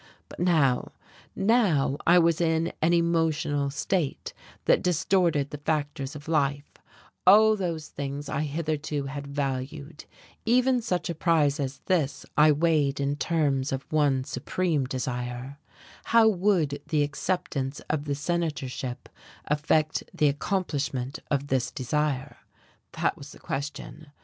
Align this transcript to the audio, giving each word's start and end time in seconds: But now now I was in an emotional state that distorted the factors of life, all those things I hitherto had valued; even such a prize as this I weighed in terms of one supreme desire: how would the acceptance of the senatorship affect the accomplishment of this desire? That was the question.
But 0.29 0.39
now 0.39 0.93
now 1.35 1.97
I 2.07 2.17
was 2.17 2.41
in 2.41 2.73
an 2.81 2.91
emotional 2.91 3.69
state 3.69 4.33
that 4.65 4.81
distorted 4.81 5.51
the 5.51 5.59
factors 5.59 6.15
of 6.15 6.27
life, 6.27 6.73
all 7.27 7.55
those 7.55 7.89
things 7.89 8.27
I 8.27 8.41
hitherto 8.41 9.03
had 9.03 9.27
valued; 9.27 10.05
even 10.43 10.81
such 10.81 11.07
a 11.11 11.13
prize 11.13 11.59
as 11.59 11.81
this 11.85 12.25
I 12.35 12.51
weighed 12.51 12.99
in 12.99 13.15
terms 13.15 13.71
of 13.71 13.83
one 13.93 14.23
supreme 14.23 14.85
desire: 14.85 15.59
how 16.05 16.27
would 16.27 16.81
the 16.87 17.03
acceptance 17.03 17.79
of 17.87 18.05
the 18.05 18.15
senatorship 18.15 19.07
affect 19.45 20.01
the 20.11 20.29
accomplishment 20.29 21.19
of 21.29 21.49
this 21.49 21.69
desire? 21.69 22.37
That 22.93 23.15
was 23.17 23.33
the 23.33 23.37
question. 23.39 24.07